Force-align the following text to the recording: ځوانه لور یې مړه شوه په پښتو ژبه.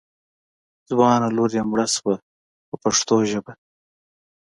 ځوانه 0.89 1.27
لور 1.35 1.49
یې 1.57 1.63
مړه 1.71 1.87
شوه 1.95 2.15
په 2.67 2.75
پښتو 2.83 3.15
ژبه. 3.29 3.51